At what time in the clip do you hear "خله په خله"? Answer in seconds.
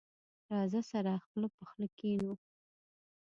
1.25-1.87